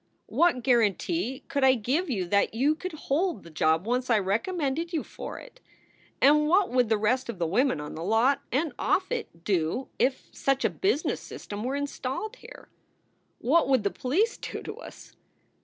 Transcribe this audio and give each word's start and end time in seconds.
What 0.29 0.63
guarantee 0.63 1.43
could 1.47 1.63
I 1.63 1.75
give 1.75 2.09
you 2.09 2.25
that 2.29 2.55
you 2.55 2.73
could 2.73 2.93
hold 2.93 3.43
the 3.43 3.51
job 3.51 3.85
once 3.85 4.09
I 4.09 4.17
recommended 4.17 4.93
you 4.93 5.03
for 5.03 5.37
it? 5.37 5.59
And 6.19 6.47
what 6.47 6.71
would 6.71 6.89
the 6.89 6.97
rest 6.97 7.29
of 7.29 7.37
the 7.37 7.45
women 7.45 7.79
on 7.79 7.93
the 7.93 8.03
lot 8.03 8.41
and 8.51 8.73
off 8.79 9.11
it 9.11 9.43
do 9.43 9.89
if 9.99 10.27
such 10.31 10.65
a 10.65 10.71
business 10.71 11.19
system 11.21 11.63
were 11.63 11.75
installed 11.75 12.37
here? 12.37 12.67
What 13.37 13.67
would 13.69 13.83
the 13.83 13.91
police 13.91 14.37
do 14.37 14.63
to 14.63 14.77
us 14.77 15.15